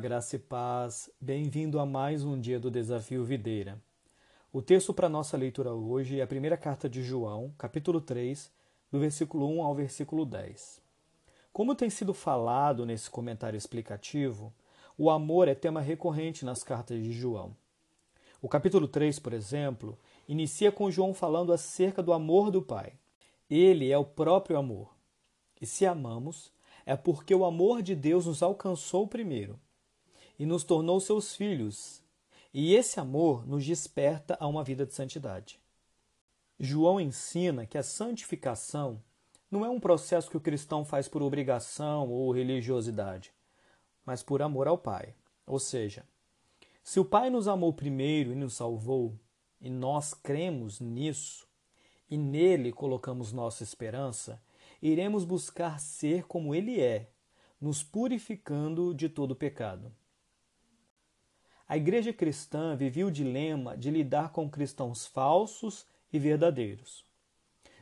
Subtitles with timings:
[0.00, 1.10] graça e paz.
[1.20, 3.82] Bem-vindo a mais um dia do Desafio Videira.
[4.52, 8.48] O texto para nossa leitura hoje é a primeira carta de João, capítulo 3,
[8.92, 10.80] do versículo 1 ao versículo 10.
[11.52, 14.52] Como tem sido falado nesse comentário explicativo,
[14.96, 17.56] o amor é tema recorrente nas cartas de João.
[18.40, 19.98] O capítulo 3, por exemplo,
[20.28, 22.92] inicia com João falando acerca do amor do Pai.
[23.50, 24.94] Ele é o próprio amor.
[25.60, 26.53] E se amamos,
[26.86, 29.58] é porque o amor de Deus nos alcançou primeiro
[30.38, 32.02] e nos tornou seus filhos,
[32.52, 35.60] e esse amor nos desperta a uma vida de santidade.
[36.58, 39.02] João ensina que a santificação
[39.50, 43.32] não é um processo que o cristão faz por obrigação ou religiosidade,
[44.04, 45.14] mas por amor ao Pai.
[45.46, 46.04] Ou seja,
[46.82, 49.18] se o Pai nos amou primeiro e nos salvou,
[49.60, 51.46] e nós cremos nisso,
[52.10, 54.40] e nele colocamos nossa esperança,
[54.90, 57.08] iremos buscar ser como Ele é,
[57.58, 59.90] nos purificando de todo pecado.
[61.66, 67.02] A igreja cristã vivia o dilema de lidar com cristãos falsos e verdadeiros.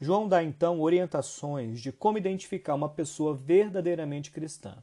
[0.00, 4.80] João dá então orientações de como identificar uma pessoa verdadeiramente cristã.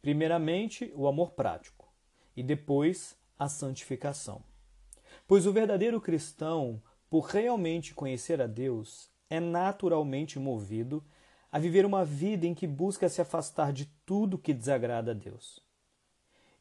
[0.00, 1.92] Primeiramente, o amor prático
[2.36, 4.44] e depois a santificação.
[5.26, 11.02] Pois o verdadeiro cristão, por realmente conhecer a Deus, é naturalmente movido
[11.52, 15.60] a viver uma vida em que busca se afastar de tudo que desagrada a Deus.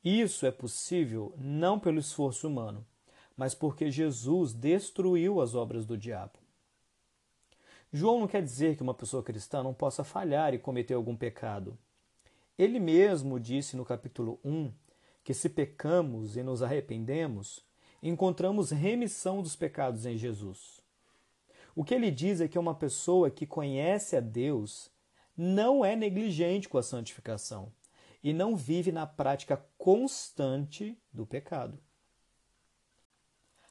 [0.03, 2.85] Isso é possível não pelo esforço humano,
[3.35, 6.39] mas porque Jesus destruiu as obras do diabo.
[7.91, 11.77] João não quer dizer que uma pessoa cristã não possa falhar e cometer algum pecado.
[12.57, 14.71] Ele mesmo disse no capítulo 1
[15.23, 17.65] que se pecamos e nos arrependemos,
[18.01, 20.79] encontramos remissão dos pecados em Jesus.
[21.75, 24.91] O que ele diz é que uma pessoa que conhece a Deus
[25.35, 27.71] não é negligente com a santificação
[28.23, 31.79] e não vive na prática constante do pecado.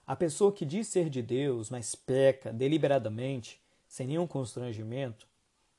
[0.06, 5.28] A pessoa que diz ser de Deus, mas peca deliberadamente, sem nenhum constrangimento,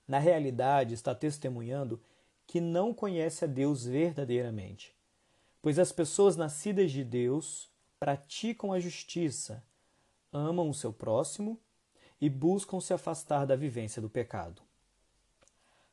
[0.07, 1.99] na realidade está testemunhando
[2.45, 4.95] que não conhece a Deus verdadeiramente.
[5.61, 9.63] Pois as pessoas nascidas de Deus praticam a justiça,
[10.31, 11.59] amam o seu próximo
[12.21, 14.61] e buscam se afastar da vivência do pecado.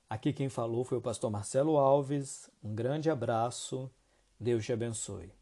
[0.08, 2.50] Aqui quem falou foi o pastor Marcelo Alves.
[2.62, 3.90] Um grande abraço.
[4.38, 5.32] Deus te abençoe.